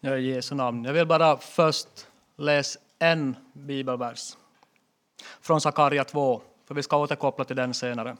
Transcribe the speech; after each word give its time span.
Ja, 0.00 0.16
i 0.16 0.34
Jesu 0.34 0.54
namn. 0.54 0.84
Jag 0.84 0.92
vill 0.92 1.06
bara 1.06 1.36
först 1.36 2.06
läsa 2.36 2.80
en 2.98 3.36
bibelvers 3.52 4.36
från 5.40 5.60
Sakarja 5.60 6.04
2, 6.04 6.42
för 6.66 6.74
vi 6.74 6.82
ska 6.82 6.96
återkoppla 6.96 7.44
till 7.44 7.56
den 7.56 7.74
senare. 7.74 8.16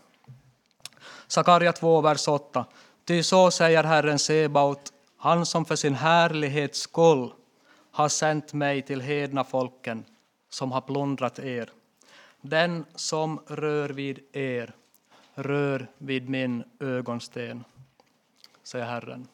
Sakarja 1.27 1.73
2, 1.73 2.01
vers 2.01 2.29
8. 2.29 2.65
Ty 3.05 3.23
så 3.23 3.51
säger 3.51 3.85
Herren 3.85 4.19
Sebaot, 4.19 4.93
han 5.17 5.47
som 5.47 5.65
för 5.65 5.77
sin 5.77 5.95
härlighets 5.95 6.81
skull 6.81 7.33
har 7.91 8.09
sänt 8.09 8.53
mig 8.53 8.83
till 8.83 9.01
hedna 9.01 9.45
folken 9.45 10.05
som 10.49 10.73
har 10.73 10.81
plundrat 10.81 11.39
er. 11.39 11.71
Den 12.41 12.85
som 12.95 13.41
rör 13.47 13.89
vid 13.89 14.19
er 14.33 14.73
rör 15.35 15.87
vid 15.99 16.29
min 16.29 16.65
ögonsten, 16.81 17.65
säger 18.63 18.85
Herren. 18.85 19.29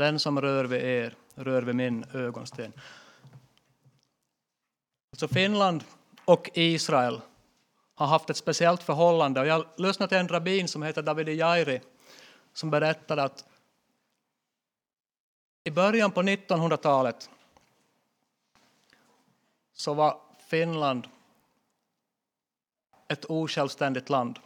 Den 0.00 0.18
som 0.18 0.40
rör 0.40 0.64
vid 0.64 0.82
er 0.82 1.14
rör 1.34 1.62
vid 1.62 1.74
min 1.74 2.04
ögonsten. 2.12 2.72
Alltså 5.12 5.28
Finland 5.28 5.84
och 6.24 6.50
Israel 6.54 7.20
har 7.94 8.06
haft 8.06 8.30
ett 8.30 8.36
speciellt 8.36 8.82
förhållande. 8.82 9.40
Och 9.40 9.46
jag 9.46 9.66
lyssnade 9.76 10.08
till 10.08 10.18
en 10.18 10.28
rabbin 10.28 10.68
som 10.68 10.82
heter 10.82 11.02
David 11.02 11.28
Jairi 11.28 11.80
som 12.52 12.70
berättade 12.70 13.22
att 13.22 13.44
i 15.64 15.70
början 15.70 16.10
på 16.10 16.22
1900-talet 16.22 17.30
så 19.72 19.94
var 19.94 20.20
Finland 20.46 21.08
ett 23.08 23.24
osjälvständigt 23.24 24.08
land. 24.08 24.38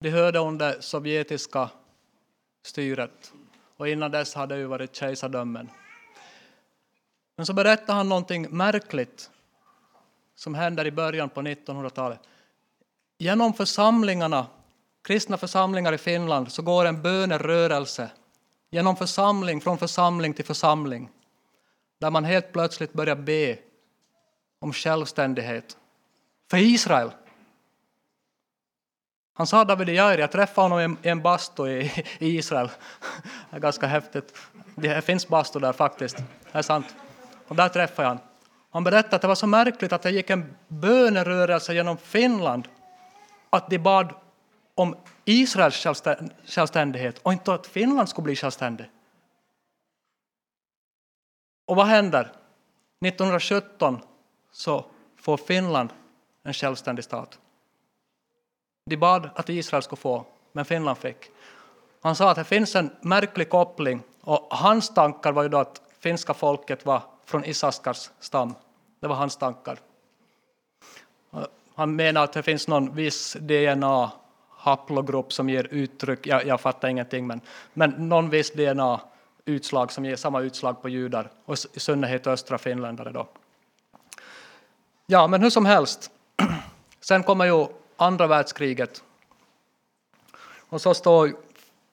De 0.00 0.10
hörde 0.10 0.38
under 0.38 0.80
sovjetiska 0.80 1.70
styret 2.62 3.32
och 3.76 3.88
innan 3.88 4.10
dess 4.10 4.34
hade 4.34 4.56
det 4.56 4.66
varit 4.66 4.96
kejsardömen. 4.96 5.70
Men 7.36 7.46
så 7.46 7.52
berättar 7.52 7.94
han 7.94 8.08
någonting 8.08 8.56
märkligt 8.56 9.30
som 10.34 10.54
händer 10.54 10.86
i 10.86 10.90
början 10.90 11.28
på 11.28 11.42
1900-talet. 11.42 12.20
Genom 13.18 13.52
församlingarna, 13.52 14.46
kristna 15.02 15.36
församlingar 15.36 15.92
i 15.92 15.98
Finland, 15.98 16.52
så 16.52 16.62
går 16.62 16.84
en 16.84 17.02
bönerörelse 17.02 18.10
genom 18.70 18.96
församling, 18.96 19.60
från 19.60 19.78
församling 19.78 20.34
till 20.34 20.44
församling, 20.44 21.10
där 22.00 22.10
man 22.10 22.24
helt 22.24 22.52
plötsligt 22.52 22.92
börjar 22.92 23.16
be 23.16 23.58
om 24.58 24.72
självständighet 24.72 25.76
för 26.50 26.56
Israel. 26.56 27.10
Han 29.36 29.46
sa 29.46 29.64
David 29.64 29.88
Jair, 29.88 30.18
jag 30.18 30.32
träffade 30.32 30.68
honom 30.68 30.96
i 31.02 31.08
en 31.08 31.22
bastu 31.22 31.68
i 31.68 31.92
Israel. 32.18 32.70
Det 33.50 33.56
är 33.56 33.60
ganska 33.60 33.86
häftigt. 33.86 34.38
Det 34.74 35.04
finns 35.04 35.28
bastu 35.28 35.58
där 35.58 35.72
faktiskt, 35.72 36.16
det 36.52 36.58
är 36.58 36.62
sant. 36.62 36.94
Och 37.48 37.56
där 37.56 37.68
träffade 37.68 38.02
jag 38.02 38.08
honom. 38.08 38.24
Han 38.70 38.84
berättade 38.84 39.16
att 39.16 39.22
det 39.22 39.28
var 39.28 39.34
så 39.34 39.46
märkligt 39.46 39.92
att 39.92 40.02
det 40.02 40.10
gick 40.10 40.30
en 40.30 40.56
bönerörelse 40.68 41.74
genom 41.74 41.96
Finland 41.96 42.68
att 43.50 43.70
de 43.70 43.78
bad 43.78 44.14
om 44.74 44.96
Israels 45.24 45.86
självständighet 46.44 47.18
och 47.18 47.32
inte 47.32 47.54
att 47.54 47.66
Finland 47.66 48.08
skulle 48.08 48.24
bli 48.24 48.36
självständigt. 48.36 48.86
Och 51.66 51.76
vad 51.76 51.86
händer? 51.86 52.32
1917 53.00 54.00
så 54.52 54.84
får 55.16 55.36
Finland 55.36 55.92
en 56.42 56.52
självständig 56.52 57.04
stat. 57.04 57.38
De 58.86 58.96
bad 58.96 59.30
att 59.34 59.48
Israel 59.48 59.82
skulle 59.82 60.00
få, 60.00 60.24
men 60.52 60.64
Finland 60.64 60.98
fick. 60.98 61.30
Han 62.00 62.16
sa 62.16 62.30
att 62.30 62.36
det 62.36 62.44
finns 62.44 62.76
en 62.76 62.90
märklig 63.00 63.50
koppling 63.50 64.02
och 64.20 64.48
hans 64.50 64.94
tankar 64.94 65.32
var 65.32 65.42
ju 65.42 65.48
då 65.48 65.58
att 65.58 65.82
finska 65.98 66.34
folket 66.34 66.86
var 66.86 67.02
från 67.24 67.44
Isaskars 67.44 68.10
stam. 68.20 68.54
Det 69.00 69.06
var 69.06 69.16
hans 69.16 69.36
tankar. 69.36 69.78
Han 71.74 71.96
menar 71.96 72.24
att 72.24 72.32
det 72.32 72.42
finns 72.42 72.68
någon 72.68 72.94
viss 72.94 73.36
DNA 73.40 74.10
haplogrupp 74.50 75.32
som 75.32 75.48
ger 75.48 75.68
uttryck, 75.70 76.26
jag, 76.26 76.46
jag 76.46 76.60
fattar 76.60 76.88
ingenting, 76.88 77.26
men, 77.26 77.40
men 77.72 77.90
någon 77.90 78.30
viss 78.30 78.52
DNA-utslag 78.52 79.92
som 79.92 80.04
ger 80.04 80.16
samma 80.16 80.40
utslag 80.40 80.82
på 80.82 80.88
judar, 80.88 81.30
och 81.44 81.56
i 81.72 81.80
synnerhet 81.80 82.26
östra 82.26 82.58
finländare. 82.58 83.12
Då. 83.12 83.26
Ja, 85.06 85.26
men 85.26 85.42
hur 85.42 85.50
som 85.50 85.66
helst, 85.66 86.10
sen 87.00 87.22
kommer 87.22 87.44
ju 87.44 87.66
andra 87.96 88.26
världskriget. 88.26 89.02
Och 90.68 90.80
så 90.80 90.94
står 90.94 91.36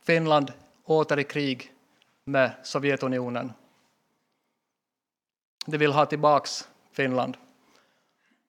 Finland 0.04 0.54
åter 0.86 1.20
i 1.20 1.24
krig 1.24 1.74
med 2.24 2.52
Sovjetunionen. 2.64 3.54
De 5.66 5.78
vill 5.78 5.92
ha 5.92 6.06
tillbaks 6.06 6.68
Finland. 6.92 7.38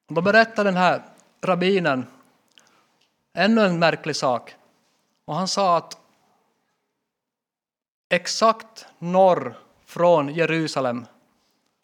Då 0.08 0.20
berättar 0.20 0.64
den 0.64 0.76
här 0.76 1.02
rabbinen 1.40 2.06
ännu 3.32 3.60
en 3.60 3.78
märklig 3.78 4.16
sak. 4.16 4.54
Och 5.24 5.34
han 5.34 5.48
sa 5.48 5.76
att 5.76 5.98
exakt 8.08 8.86
norr 8.98 9.58
från 9.84 10.28
Jerusalem, 10.28 11.06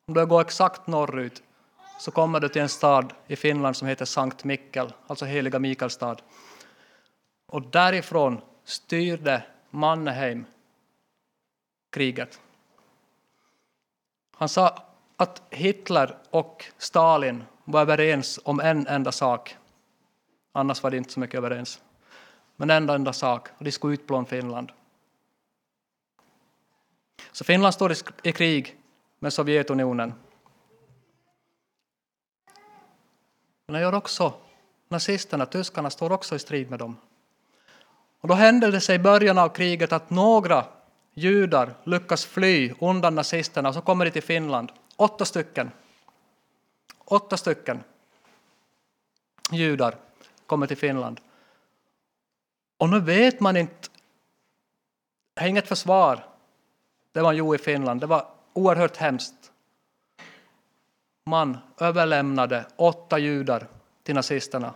om 0.06 0.14
du 0.14 0.26
går 0.26 0.40
exakt 0.40 0.86
norrut, 0.86 1.42
så 1.98 2.10
kommer 2.10 2.40
du 2.40 2.48
till 2.48 2.62
en 2.62 2.68
stad 2.68 3.12
i 3.26 3.36
Finland 3.36 3.76
som 3.76 3.88
heter 3.88 4.04
Sankt 4.04 4.44
Mikkel, 4.44 4.92
alltså 5.06 5.24
heliga 5.24 5.58
Mikaelstad. 5.58 6.16
Och 7.46 7.62
därifrån 7.62 8.40
styrde 8.64 9.42
Mannerheim 9.70 10.44
kriget. 11.90 12.40
Han 14.36 14.48
sa 14.48 14.78
att 15.16 15.42
Hitler 15.50 16.16
och 16.30 16.64
Stalin 16.78 17.44
var 17.64 17.80
överens 17.80 18.40
om 18.44 18.60
en 18.60 18.86
enda 18.86 19.12
sak. 19.12 19.56
Annars 20.52 20.82
var 20.82 20.90
de 20.90 20.96
inte 20.96 21.12
så 21.12 21.20
mycket 21.20 21.38
överens. 21.38 21.82
Men 22.56 22.70
en 22.70 22.90
enda 22.90 23.12
sak, 23.12 23.48
och 23.58 23.64
de 23.64 23.72
skulle 23.72 23.94
utplåna 23.94 24.26
Finland. 24.26 24.72
Så 27.32 27.44
Finland 27.44 27.74
står 27.74 27.92
i 28.22 28.32
krig 28.32 28.76
med 29.18 29.32
Sovjetunionen. 29.32 30.14
Men 33.70 33.80
gör 33.80 33.94
också 33.94 34.34
nazisterna, 34.88 35.46
tyskarna, 35.46 35.90
står 35.90 36.12
också 36.12 36.36
i 36.36 36.38
strid 36.38 36.70
med 36.70 36.78
dem. 36.78 36.96
Och 38.20 38.28
då 38.28 38.34
hände 38.34 38.70
det 38.70 38.80
sig 38.80 38.96
i 38.96 38.98
början 38.98 39.38
av 39.38 39.48
kriget 39.48 39.92
att 39.92 40.10
några 40.10 40.64
judar 41.14 41.74
lyckas 41.84 42.26
fly 42.26 42.72
undan 42.80 43.14
nazisterna 43.14 43.68
och 43.68 43.74
så 43.74 43.80
kommer 43.80 44.04
de 44.04 44.10
till 44.10 44.22
Finland. 44.22 44.72
Åtta 44.96 45.24
stycken. 45.24 45.70
Åtta 47.04 47.36
stycken 47.36 47.82
judar 49.50 49.94
kommer 50.46 50.66
till 50.66 50.76
Finland. 50.76 51.20
Och 52.78 52.88
nu 52.88 53.00
vet 53.00 53.40
man 53.40 53.56
inte, 53.56 53.88
det 55.34 55.40
är 55.40 55.46
inget 55.46 55.68
försvar, 55.68 56.26
det 57.12 57.22
man 57.22 57.36
gjorde 57.36 57.56
i 57.56 57.58
Finland, 57.58 58.00
det 58.00 58.06
var 58.06 58.26
oerhört 58.52 58.96
hemskt. 58.96 59.52
Man 61.28 61.58
överlämnade 61.78 62.66
åtta 62.76 63.18
judar 63.18 63.66
till 64.02 64.14
nazisterna. 64.14 64.74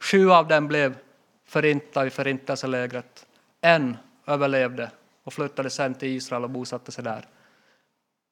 Sju 0.00 0.30
av 0.30 0.48
dem 0.48 0.68
blev 0.68 0.98
förintade 1.44 2.06
i 2.06 2.10
förintelselägret. 2.10 3.26
En 3.60 3.96
överlevde 4.26 4.90
och 5.24 5.32
flyttade 5.32 5.70
sen 5.70 5.94
till 5.94 6.08
Israel 6.08 6.44
och 6.44 6.50
bosatte 6.50 6.92
sig 6.92 7.04
där. 7.04 7.28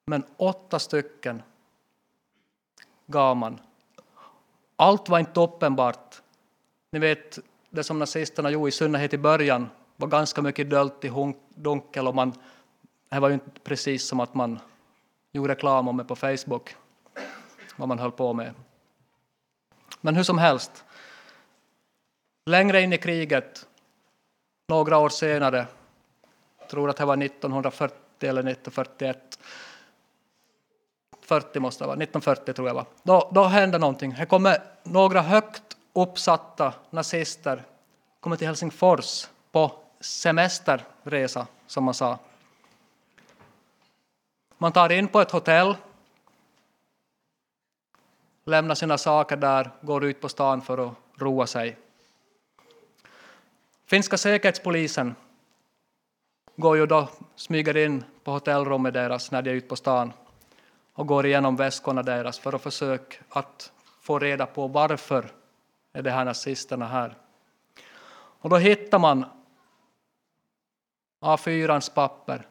Men 0.07 0.23
åtta 0.37 0.79
stycken 0.79 1.43
gav 3.07 3.37
man. 3.37 3.61
Allt 4.77 5.09
var 5.09 5.19
inte 5.19 5.41
uppenbart. 5.41 6.23
Ni 6.91 6.99
vet, 6.99 7.39
det 7.71 7.85
som 7.85 7.99
nazisterna 7.99 8.51
gjorde, 8.51 8.69
i 8.69 8.73
synnerhet 8.73 9.15
i 9.15 9.19
början, 9.19 9.69
var 9.97 10.09
ganska 10.09 10.43
mycket 10.43 10.71
dölt 10.71 11.05
i 11.05 11.35
dunkel 11.55 12.09
och 12.09 12.15
man, 12.15 12.33
det 13.09 13.21
var 13.21 13.29
ju 13.29 13.35
inte 13.35 13.61
precis 13.65 14.09
som 14.09 14.21
att 14.21 14.35
man 14.35 14.59
gjorde 15.33 15.53
reklam 15.53 15.89
om 15.89 15.97
det 15.97 16.05
på 16.05 16.17
Facebook, 16.17 16.77
vad 17.79 17.89
man 17.89 17.99
höll 17.99 18.13
på 18.13 18.33
med. 18.33 18.55
Men 20.01 20.17
hur 20.17 20.23
som 20.23 20.39
helst, 20.39 20.85
längre 22.47 22.81
in 22.81 22.93
i 22.93 22.99
kriget, 22.99 23.67
några 24.69 24.99
år 24.99 25.09
senare, 25.09 25.67
jag 26.59 26.69
tror 26.69 26.91
att 26.91 26.97
det 26.97 27.05
var 27.05 27.23
1940 27.23 27.97
eller 28.21 28.41
1941, 28.41 29.39
40 31.21 31.61
måste 31.61 31.85
det 31.85 31.87
vara, 31.87 31.97
1940 31.97 32.55
tror 32.55 32.69
jag 32.69 32.75
var. 32.75 32.87
Då, 33.03 33.31
då 33.35 33.45
hände 33.45 33.79
någonting. 33.79 34.15
Det 34.19 34.27
kommer 34.27 34.63
några 34.83 35.23
högt 35.23 35.77
uppsatta 35.93 36.75
nazister 36.91 37.65
kommer 38.21 38.37
till 38.37 38.47
Helsingfors 38.47 39.29
på 39.53 39.73
semesterresa, 40.01 41.47
som 41.67 41.85
man 41.85 41.95
sa. 41.95 42.19
Man 44.59 44.73
tar 44.73 44.93
in 44.93 45.09
på 45.09 45.21
ett 45.21 45.31
hotell, 45.31 45.77
lämnar 48.49 48.75
sina 48.75 48.99
saker 48.99 49.37
där, 49.37 49.71
går 49.81 50.05
ut 50.05 50.21
på 50.21 50.29
stan 50.29 50.63
för 50.63 50.89
att 50.89 50.95
roa 51.17 51.47
sig. 51.47 51.77
Finska 53.87 54.19
säkerhetspolisen 54.19 55.15
går 56.57 56.77
ju 56.77 56.87
då, 56.87 57.09
smyger 57.37 57.77
in 57.77 58.05
på 58.25 58.31
hotellrummet 58.31 58.95
deras 58.95 59.31
när 59.31 59.43
de 59.43 59.51
är 59.51 59.55
ute 59.55 59.69
på 59.69 59.77
stan 59.77 60.13
och 60.93 61.07
går 61.07 61.27
igenom 61.27 61.57
väskorna 61.57 62.03
deras 62.03 62.39
för 62.39 62.53
att 62.53 62.63
försöka 62.63 63.17
att 63.29 63.73
få 64.01 64.19
reda 64.19 64.47
på 64.47 64.69
varför 64.69 65.33
är 65.93 66.03
de 66.03 66.11
här 66.11 66.25
nazisterna 66.25 66.87
här. 66.87 67.15
Och 68.41 68.51
då 68.51 68.57
hittar 68.57 68.99
man 68.99 69.25
A4 71.21 71.95
papper 71.95 72.47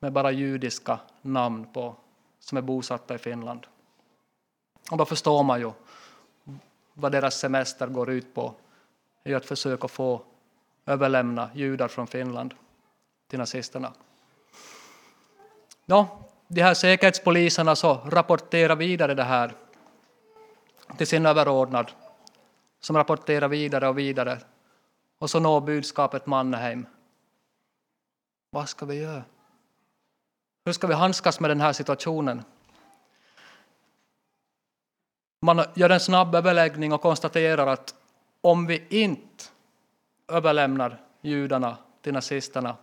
med 0.00 0.12
bara 0.12 0.30
judiska 0.30 0.98
namn 1.22 1.66
på 1.72 1.96
som 2.38 2.58
är 2.58 2.62
bosatta 2.62 3.14
i 3.14 3.18
Finland. 3.18 3.66
Och 4.90 4.96
då 4.96 5.04
förstår 5.04 5.42
man 5.42 5.60
ju 5.60 5.72
vad 6.94 7.12
deras 7.12 7.38
semester 7.38 7.86
går 7.86 8.10
ut 8.10 8.34
på, 8.34 8.54
är 9.24 9.36
att 9.36 9.46
försöka 9.46 9.88
få 9.88 10.22
överlämna 10.86 11.50
judar 11.54 11.88
från 11.88 12.06
Finland 12.06 12.54
till 13.28 13.38
nazisterna. 13.38 13.92
Ja, 15.86 16.18
de 16.48 16.62
här 16.62 16.74
säkerhetspoliserna 16.74 17.76
så 17.76 17.94
rapporterar 17.94 18.76
vidare 18.76 19.14
det 19.14 19.24
här 19.24 19.54
till 20.96 21.06
sin 21.06 21.26
överordnad 21.26 21.92
som 22.80 22.96
rapporterar 22.96 23.48
vidare 23.48 23.88
och 23.88 23.98
vidare. 23.98 24.38
Och 25.18 25.30
så 25.30 25.40
når 25.40 25.60
budskapet 25.60 26.26
Mannerheim. 26.26 26.86
Vad 28.50 28.68
ska 28.68 28.86
vi 28.86 28.94
göra? 28.94 29.22
Hur 30.64 30.72
ska 30.72 30.86
vi 30.86 30.94
handskas 30.94 31.40
med 31.40 31.50
den 31.50 31.60
här 31.60 31.72
situationen? 31.72 32.42
Man 35.44 35.64
gör 35.74 35.90
en 35.90 36.00
snabb 36.00 36.34
överläggning 36.34 36.92
och 36.92 37.00
konstaterar 37.00 37.66
att 37.66 37.94
om 38.40 38.66
vi 38.66 38.86
inte 38.88 39.44
överlämnar 40.28 41.00
judarna 41.20 41.76
till 42.02 42.12
nazisterna 42.12 42.76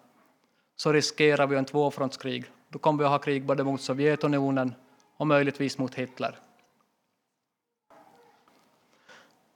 så 0.76 0.94
riskerar 0.94 1.48
vi 1.48 1.56
en 1.56 1.66
tvåfrontskrig. 1.66 2.46
Då 2.70 2.80
kommer 2.80 3.00
vi 3.00 3.06
att 3.06 3.12
ha 3.12 3.20
krig 3.20 3.46
både 3.46 3.64
mot 3.64 3.82
Sovjetunionen 3.82 4.76
och 5.18 5.28
möjligtvis 5.28 5.78
mot 5.78 5.96
Hitler. 5.96 6.40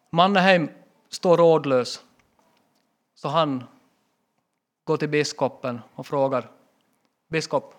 Mannerheim 0.10 0.70
står 1.10 1.38
rådlös, 1.38 2.04
så 3.16 3.28
han 3.28 3.64
går 4.84 4.98
till 4.98 5.10
biskopen 5.10 5.82
och 5.96 6.08
frågar 6.08 6.52
Biskop, 7.28 7.76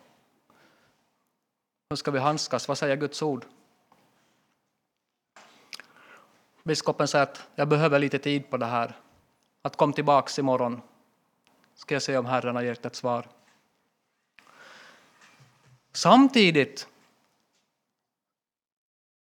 hur 1.91 1.97
ska 1.97 2.11
vi 2.11 2.19
handskas? 2.19 2.69
Vad 2.69 2.79
säger 2.79 2.97
Guds 2.97 3.23
ord? 3.23 3.45
Biskopen 6.67 7.09
säger 7.09 7.23
att 7.23 7.49
jag 7.55 7.69
behöver 7.69 7.99
lite 7.99 8.19
tid 8.19 8.51
på 8.51 8.57
det 8.57 8.67
här. 8.67 8.97
Att 9.63 9.77
kom 9.77 9.93
tillbaks 9.93 10.39
imorgon 10.39 10.81
ska 11.75 11.95
jag 11.95 12.03
se 12.03 12.19
om 12.19 12.27
Herren 12.27 12.57
har 12.57 12.63
gett 12.63 12.87
ett 12.87 12.97
svar. 12.97 13.29
Samtidigt 15.93 16.89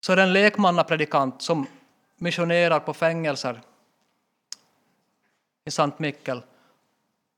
så 0.00 0.12
är 0.12 0.16
det 0.16 0.22
en 0.22 0.32
lekmannapredikant 0.32 1.42
som 1.42 1.66
missionerar 2.16 2.80
på 2.80 2.94
fängelser 2.94 3.60
i 5.64 5.70
Sankt 5.70 5.98
Mikkel. 5.98 6.42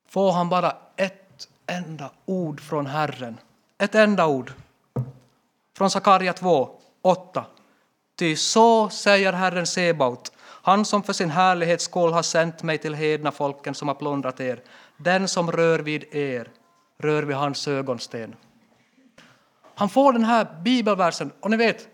Får 0.08 0.32
han 0.32 0.48
bara 0.48 0.76
ett 0.96 1.48
enda 1.66 2.10
ord 2.24 2.60
från 2.60 2.86
Herren, 2.86 3.38
ett 3.78 3.94
enda 3.94 4.26
ord 4.26 4.52
från 5.76 5.90
Sakarja 5.90 6.32
2, 6.32 6.80
8. 7.02 7.46
Ty 8.20 8.36
så 8.36 8.88
säger 8.88 9.32
Herren 9.32 9.66
Sebaot, 9.66 10.32
han 10.40 10.84
som 10.84 11.02
för 11.02 11.12
sin 11.12 11.30
härlighets 11.30 11.84
skull 11.84 12.12
har 12.12 12.22
sänt 12.22 12.62
mig 12.62 12.78
till 12.78 12.94
hedna 12.94 13.32
folken 13.32 13.74
som 13.74 13.88
har 13.88 13.94
plundrat 13.94 14.40
er. 14.40 14.62
Den 14.96 15.28
som 15.28 15.52
rör 15.52 15.78
vid 15.78 16.14
er 16.14 16.50
rör 16.98 17.22
vid 17.22 17.36
hans 17.36 17.68
ögonsten. 17.68 18.36
Han 19.74 19.88
får 19.88 20.12
den 20.12 20.24
här 20.24 20.60
bibelversen, 20.62 21.32
och 21.40 21.50
ni 21.50 21.56
vet, 21.56 21.88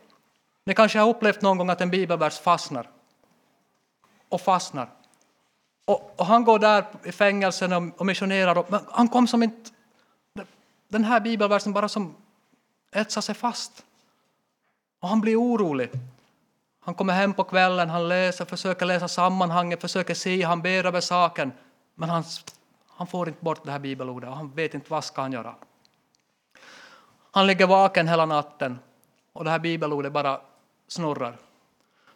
ni 0.65 0.75
kanske 0.75 0.99
har 0.99 1.09
upplevt 1.09 1.43
någon 1.43 1.59
gång 1.59 1.71
att 1.71 1.81
en 1.81 1.91
bibelvers 1.91 2.39
fastnar. 2.39 2.91
Och 4.29 4.41
fastnar. 4.41 4.91
Och, 5.85 6.15
och 6.17 6.27
han 6.27 6.45
går 6.45 6.59
där 6.59 6.85
i 7.05 7.13
fängelsen 7.13 7.73
och, 7.73 8.01
och 8.01 8.07
missionerar, 8.07 8.59
och, 8.59 8.71
men 8.71 8.81
han 8.91 9.09
kom 9.09 9.27
som 9.27 9.43
inte... 9.43 9.71
Den 10.89 11.05
här 11.05 11.21
bibelversen 11.21 11.73
bara 11.73 11.89
som 11.89 12.15
etsar 12.93 13.21
sig 13.21 13.35
fast. 13.35 13.85
Och 15.01 15.09
han 15.09 15.21
blir 15.21 15.41
orolig. 15.41 15.91
Han 16.87 16.95
kommer 16.95 17.13
hem 17.13 17.35
på 17.35 17.45
kvällen, 17.45 17.91
han 17.91 18.09
läser, 18.09 18.45
försöker 18.45 18.87
läsa 18.87 19.09
sammanhanget, 19.09 19.81
försöker 19.81 20.15
se, 20.15 20.43
han 20.43 20.63
ber 20.63 20.87
över 20.87 21.01
saken. 21.01 21.53
Men 21.95 22.09
han, 22.09 22.25
han 22.87 23.07
får 23.07 23.29
inte 23.29 23.45
bort 23.45 23.65
det 23.65 23.71
här 23.71 23.79
bibelordet 23.79 24.31
och 24.31 24.37
han 24.37 24.51
vet 24.51 24.75
inte 24.75 24.91
vad 24.91 25.05
ska 25.05 25.23
han 25.23 25.33
göra. 25.33 25.55
Han 27.31 27.47
ligger 27.47 27.67
vaken 27.67 28.09
hela 28.09 28.27
natten 28.27 28.79
och 29.33 29.45
det 29.45 29.51
här 29.51 29.59
bibelordet 29.59 30.13
bara 30.13 30.41
snurrar. 30.89 31.39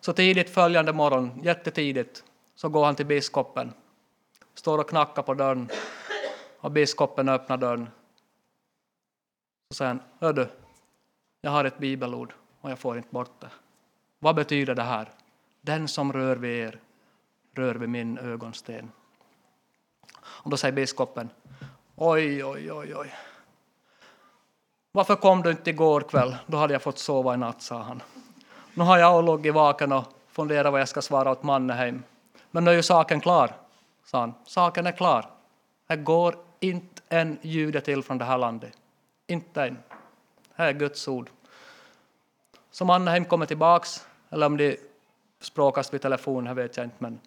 Så 0.00 0.12
tidigt 0.12 0.54
följande 0.54 0.92
morgon, 0.92 1.40
jättetidigt, 1.42 2.24
så 2.54 2.68
går 2.68 2.84
han 2.84 2.94
till 2.94 3.06
biskopen, 3.06 3.72
står 4.54 4.78
och 4.78 4.88
knackar 4.88 5.22
på 5.22 5.34
dörren 5.34 5.68
och 6.60 6.70
biskopen 6.70 7.28
öppnar 7.28 7.56
dörren. 7.56 7.88
Så 9.70 9.74
säger 9.74 9.88
han, 9.88 10.02
hör 10.18 10.32
du, 10.32 10.48
jag 11.40 11.50
har 11.50 11.64
ett 11.64 11.78
bibelord 11.78 12.34
och 12.60 12.70
jag 12.70 12.78
får 12.78 12.96
inte 12.96 13.08
bort 13.10 13.40
det. 13.40 13.50
Vad 14.22 14.34
betyder 14.34 14.74
det 14.74 14.82
här? 14.82 15.08
Den 15.60 15.88
som 15.88 16.12
rör 16.12 16.36
vid 16.36 16.66
er 16.68 16.80
rör 17.54 17.74
vid 17.74 17.88
min 17.88 18.18
ögonsten. 18.18 18.90
Och 20.20 20.50
då 20.50 20.56
säger 20.56 20.72
biskopen, 20.72 21.30
oj, 21.96 22.44
oj, 22.44 22.72
oj, 22.72 22.96
oj. 22.96 23.14
Varför 24.92 25.16
kom 25.16 25.42
du 25.42 25.50
inte 25.50 25.70
igår 25.70 26.00
kväll? 26.00 26.36
Då 26.46 26.56
hade 26.56 26.72
jag 26.72 26.82
fått 26.82 26.98
sova 26.98 27.34
i 27.34 27.36
natt, 27.36 27.62
sa 27.62 27.82
han. 27.82 28.02
Nu 28.74 28.84
har 28.84 28.98
jag 28.98 29.24
legat 29.24 29.54
vaken 29.54 29.92
och 29.92 30.04
funderat 30.28 30.72
vad 30.72 30.80
jag 30.80 30.88
ska 30.88 31.02
svara 31.02 31.30
åt 31.30 31.42
Mannerheim. 31.42 32.02
Men 32.50 32.64
nu 32.64 32.70
är 32.70 32.74
ju 32.74 32.82
saken 32.82 33.20
klar, 33.20 33.52
sa 34.04 34.20
han. 34.20 34.34
Saken 34.44 34.86
är 34.86 34.92
klar. 34.92 35.30
Det 35.86 35.96
går 35.96 36.36
inte 36.60 37.02
en 37.08 37.38
jude 37.42 37.80
till 37.80 38.02
från 38.02 38.18
det 38.18 38.24
här 38.24 38.38
landet. 38.38 38.78
Inte 39.26 39.62
en. 39.62 39.78
Det 40.56 40.62
är 40.62 40.72
Guds 40.72 41.08
ord. 41.08 41.30
Så 42.70 42.84
Mannerheim 42.84 43.24
kommer 43.24 43.46
tillbaks, 43.46 44.06
eller 44.30 44.46
om 44.46 44.56
de 44.56 44.76
språkas 45.40 45.94
vid 45.94 46.02
telefon, 46.02 46.44
det 46.44 46.54
vet 46.54 46.76
jag 46.76 46.86
inte. 46.86 46.96
Men, 46.98 47.20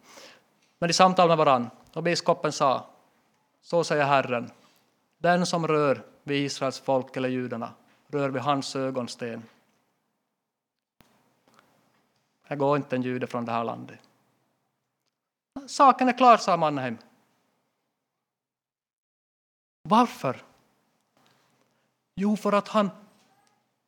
men 0.79 0.88
de 0.88 0.94
samtalade 0.94 1.29
med 1.29 1.45
varann. 1.45 1.69
Och 1.94 2.03
biskopen 2.03 2.51
sa, 2.51 2.85
så 3.61 3.83
säger 3.83 4.03
Herren, 4.03 4.51
den 5.17 5.45
som 5.45 5.67
rör 5.67 6.03
vid 6.23 6.45
Israels 6.45 6.80
folk 6.80 7.18
eller 7.18 7.30
judarna 7.30 7.73
rör 8.07 8.30
vid 8.30 8.42
hans 8.42 8.75
ögonsten. 8.75 9.44
Det 12.47 12.56
går 12.56 12.78
inte 12.78 12.95
en 12.95 13.01
jude 13.01 13.28
från 13.28 13.45
det 13.45 13.51
här 13.51 13.63
landet. 13.63 13.99
Saken 15.68 16.09
är 16.09 16.18
klar, 16.18 16.37
sa 16.37 16.57
Mannheim. 16.57 16.97
Varför? 19.83 20.44
Jo, 22.16 22.37
för 22.37 22.51
att 22.51 22.68
han 22.68 22.89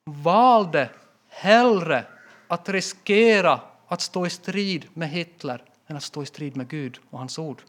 valde 0.03 0.89
hellre 1.27 2.05
att 2.47 2.69
riskera 2.69 3.61
att 3.87 4.01
stå 4.01 4.25
i 4.25 4.29
strid 4.29 4.87
med 4.93 5.09
Hitler 5.09 5.63
än 5.87 5.97
att 5.97 6.03
stå 6.03 6.23
i 6.23 6.25
strid 6.25 6.57
med 6.57 6.67
Gud 6.67 6.99
och 7.09 7.19
hans 7.19 7.39
ord. 7.39 7.61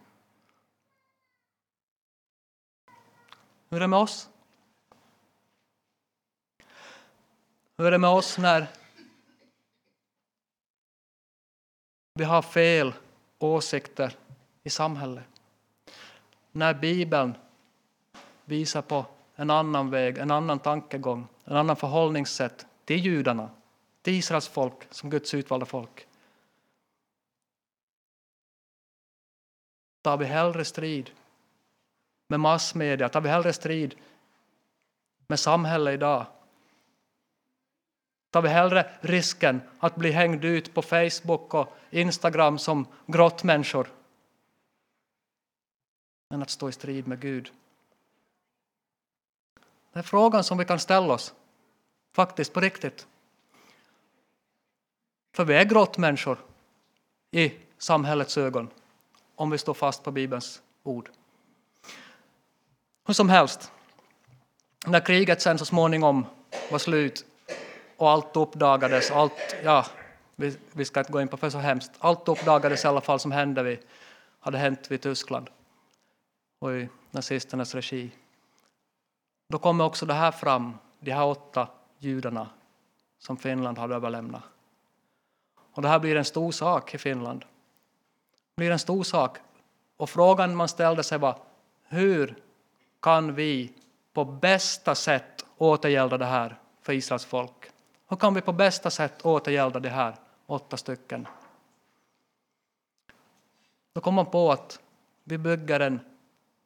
Hur 3.68 3.76
är 3.76 3.80
det 3.80 3.87
med 3.87 3.99
oss? 3.99 4.28
Hur 7.76 7.87
är 7.87 7.90
det 7.90 7.99
med 7.99 8.11
oss 8.11 8.38
när 8.38 8.66
vi 12.14 12.25
har 12.25 12.42
fel 12.42 12.95
åsikter 13.38 14.16
i 14.62 14.71
samhället? 14.71 15.25
När 16.52 16.75
Bibeln 16.75 17.35
visar 18.45 18.83
på 18.83 19.06
en 19.35 19.50
annan 19.50 19.90
väg, 19.90 20.18
en 20.18 20.30
annan 20.30 20.59
tankegång, 20.59 21.26
en 21.45 21.56
annan 21.56 21.76
förhållningssätt 21.76 22.66
till 22.85 23.04
judarna, 23.04 23.50
till 24.06 24.14
Israels 24.14 24.48
folk 24.48 24.86
som 24.90 25.10
Guds 25.10 25.34
utvalda 25.34 25.66
folk. 25.66 26.06
Tar 30.02 30.16
vi 30.16 30.25
hellre 30.25 30.64
strid 30.64 31.10
med 32.28 32.40
massmedia, 32.40 33.08
tar 33.08 33.20
vi 33.20 33.28
hellre 33.28 33.52
strid 33.52 33.94
med 35.26 35.40
samhället 35.40 35.94
idag 35.94 36.26
tar 38.30 38.42
vi 38.42 38.48
hellre 38.48 38.90
risken 39.00 39.60
att 39.78 39.96
bli 39.96 40.10
hängd 40.10 40.44
ut 40.44 40.75
på 40.75 40.82
Facebook 40.82 41.54
och 41.54 41.76
Instagram 41.90 42.58
som 42.58 42.86
grottmänniskor 43.06 43.92
än 46.34 46.42
att 46.42 46.50
stå 46.50 46.68
i 46.68 46.72
strid 46.72 47.08
med 47.08 47.20
Gud. 47.20 47.52
Det 49.92 49.98
är 49.98 50.02
frågan 50.02 50.44
som 50.44 50.58
vi 50.58 50.64
kan 50.64 50.78
ställa 50.78 51.14
oss, 51.14 51.34
faktiskt 52.12 52.52
på 52.52 52.60
riktigt. 52.60 53.06
För 55.37 55.45
vi 55.45 55.55
är 55.55 55.64
grottmänniskor 55.64 56.38
i 57.31 57.52
samhällets 57.78 58.38
ögon 58.38 58.71
om 59.35 59.50
vi 59.50 59.59
står 59.59 59.75
fast 59.75 60.05
på 60.05 60.11
Bibelns 60.11 60.62
ord. 60.83 61.11
Hur 63.07 63.14
som 63.14 63.28
helst, 63.28 63.73
när 64.87 65.00
kriget 65.00 65.43
sen 65.43 65.59
så 65.59 65.64
småningom 65.64 66.26
var 66.71 66.78
slut 66.78 67.25
och 67.97 68.11
allt 68.11 68.37
uppdagades, 68.37 69.11
allt, 69.11 69.57
ja, 69.64 69.87
vi, 70.37 70.57
vi 70.73 70.85
ska 70.85 71.00
inte 71.00 71.12
gå 71.12 71.21
in 71.21 71.28
på 71.28 71.37
för 71.37 71.50
så 71.50 71.59
hemskt, 71.59 71.93
allt 71.99 72.28
uppdagades 72.28 72.85
i 72.85 72.88
alla 72.88 73.00
fall 73.00 73.21
som 73.21 73.33
hände 73.33 73.62
vid, 73.62 73.78
hade 74.40 74.59
hänt 74.59 74.90
vid 74.90 75.00
Tyskland 75.00 75.50
och 76.59 76.73
i 76.73 76.88
nazisternas 77.11 77.75
regi. 77.75 78.11
Då 79.49 79.59
kommer 79.59 79.85
också 79.85 80.07
det 80.07 80.14
här 80.14 80.33
fram, 80.33 80.75
de 81.00 81.11
här 81.11 81.26
åtta 81.26 81.69
judarna 81.99 82.49
som 83.19 83.37
Finland 83.37 83.78
hade 83.78 83.95
överlämnat. 83.95 84.43
Och 85.76 85.83
det 85.83 85.88
här 85.88 85.99
blir 85.99 86.16
en 86.16 86.25
stor 86.25 86.52
sak 86.52 86.95
i 86.95 86.99
Finland. 86.99 87.40
Det 87.40 88.56
blir 88.56 88.71
en 88.71 88.78
stor 88.78 89.02
sak. 89.02 89.38
Och 89.97 90.11
frågan 90.11 90.56
man 90.56 90.68
ställde 90.68 91.02
sig 91.02 91.18
var 91.18 91.38
hur 91.88 92.35
kan 93.00 93.35
vi 93.35 93.73
på 94.12 94.25
bästa 94.25 94.95
sätt 94.95 95.45
återgälda 95.56 96.18
det 96.18 96.25
här 96.25 96.59
för 96.83 96.92
Israels 96.92 97.25
folk? 97.25 97.71
Hur 98.09 98.16
kan 98.16 98.35
vi 98.35 98.40
på 98.40 98.52
bästa 98.52 98.90
sätt 98.90 99.26
återgälda 99.26 99.80
det 99.80 99.88
här 99.88 100.16
åtta 100.47 100.76
stycken? 100.76 101.28
Då 103.92 104.00
kom 104.00 104.14
man 104.14 104.26
på 104.26 104.52
att 104.52 104.80
vi 105.25 105.38
bygger 105.38 105.80
en 105.80 106.00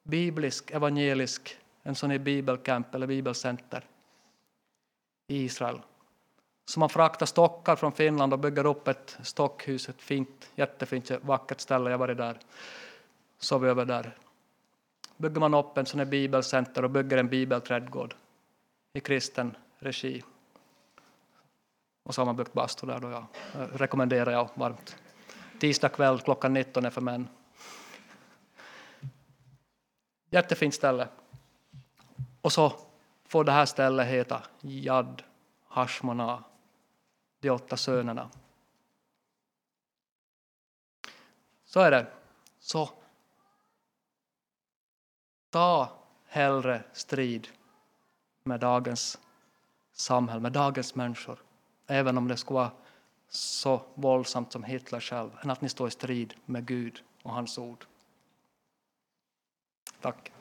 biblisk, 0.03 0.71
evangelisk, 0.71 1.59
en 1.83 1.95
sån 1.95 2.11
här 2.11 2.19
bibelcamp 2.19 2.95
eller 2.95 3.07
bibelcenter 3.07 3.85
i 5.27 5.45
Israel. 5.45 5.81
Så 6.71 6.81
man 6.81 6.89
fraktar 6.89 7.27
stockar 7.27 7.77
från 7.77 7.93
Finland 7.93 8.33
och 8.33 8.39
bygger 8.39 8.67
upp 8.67 8.89
ett 8.89 9.19
stockhus, 9.23 9.89
ett 9.89 10.03
fint, 10.03 10.51
jättefint, 10.55 11.11
vackert 11.11 11.61
ställe. 11.61 11.91
Jag 11.91 11.99
var 11.99 12.09
där, 12.09 12.39
sov 13.39 13.67
över 13.67 13.85
där. 13.85 14.17
Bygger 15.17 15.41
man 15.41 15.55
upp 15.55 15.79
en 15.79 15.87
sån 15.87 16.01
här 16.01 16.07
bibelcenter 16.07 16.85
och 16.85 16.91
bygger 16.91 17.17
en 17.17 17.29
bibelträdgård 17.29 18.15
i 18.93 19.01
kristen 19.01 19.57
regi. 19.79 20.23
Och 22.03 22.15
så 22.15 22.21
har 22.21 22.27
man 22.27 22.37
byggt 22.37 22.53
bastu 22.53 22.87
där 22.87 22.99
då, 22.99 23.11
ja. 23.11 23.27
rekommenderar 23.73 24.33
jag 24.33 24.51
varmt. 24.55 24.97
Tisdag 25.61 25.89
kväll 25.89 26.21
klockan 26.21 26.53
19 26.53 26.85
är 26.85 26.91
för 26.91 27.01
män. 27.01 27.29
Jättefint 30.31 30.75
ställe. 30.75 31.09
Och 32.41 32.53
så 32.53 32.73
får 33.29 33.45
det 33.45 33.53
här 33.53 33.67
stället 33.67 34.07
heta 34.07 34.43
Jad 34.61 35.23
Hashmona, 35.69 36.45
de 37.41 37.51
åtta 37.51 37.77
sönerna. 37.77 38.31
Så 41.65 41.81
är 41.81 41.91
det. 41.91 42.13
Så 42.59 42.91
ta 45.51 45.99
hellre 46.27 46.83
strid 46.93 47.49
med 48.43 48.61
dagens 48.61 49.19
samhälle, 49.93 50.41
med 50.41 50.53
dagens 50.53 50.95
människor, 50.95 51.43
även 51.87 52.19
om 52.19 52.29
det 52.29 52.37
skulle 52.37 52.59
vara 52.59 52.73
så 53.29 53.83
våldsamt 53.95 54.53
som 54.53 54.65
Hitler 54.65 55.01
själv, 55.01 55.31
än 55.43 55.51
att 55.51 55.61
ni 55.61 55.69
står 55.69 55.89
i 55.89 55.91
strid 55.91 56.35
med 56.45 56.67
Gud 56.67 57.03
och 57.23 57.33
hans 57.33 57.59
ord. 57.59 57.87
Tack. 60.01 60.33